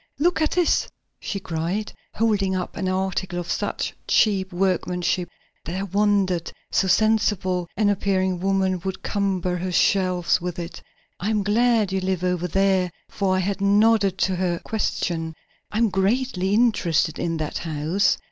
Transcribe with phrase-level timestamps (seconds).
[0.17, 0.87] "Look at this,"
[1.19, 5.29] she cried, holding up an article of such cheap workmanship
[5.65, 10.81] that I wondered so sensible an appearing woman would cumber her shelves with it.
[11.19, 15.35] "I am glad you live over there," for I had nodded to her question.
[15.71, 18.17] "I'm greatly interested in that house.